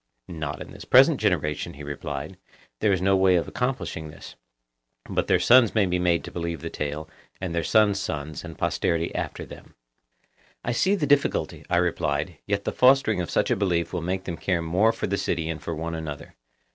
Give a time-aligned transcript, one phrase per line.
[0.29, 2.37] Not in the present generation, he replied;
[2.79, 4.33] there is no way of accomplishing this;
[5.07, 7.07] but their sons may be made to believe in the tale,
[7.39, 9.75] and their sons' sons, and posterity after them.
[10.63, 14.23] I see the difficulty, I replied; yet the fostering of such a belief will make
[14.23, 16.33] them care more for the city and for one another.